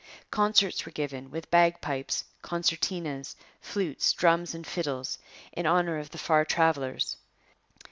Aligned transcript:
Concerts 0.31 0.83
were 0.83 0.91
given, 0.91 1.29
with 1.29 1.51
bagpipes, 1.51 2.23
concertinas, 2.41 3.35
flutes, 3.59 4.11
drums, 4.13 4.55
and 4.55 4.65
fiddles, 4.65 5.19
in 5.53 5.67
honour 5.67 5.99
of 5.99 6.09
the 6.09 6.17
far 6.17 6.43
travellers. 6.43 7.17